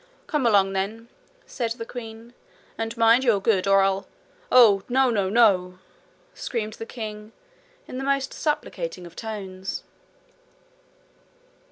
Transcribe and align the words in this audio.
'Come 0.25 0.47
along, 0.47 0.73
then,' 0.73 1.09
said 1.45 1.73
the 1.73 1.85
queen; 1.85 2.33
'and 2.75 2.97
mind 2.97 3.23
you 3.23 3.35
are 3.35 3.39
good, 3.39 3.67
or 3.67 3.81
I'll' 3.81 4.07
'Oh, 4.51 4.81
no, 4.89 5.11
no, 5.11 5.29
no!' 5.29 5.77
screamed 6.33 6.73
the 6.73 6.87
king 6.87 7.33
in 7.87 7.99
the 7.99 8.03
most 8.03 8.33
supplicating 8.33 9.05
of 9.05 9.15
tones. 9.15 9.83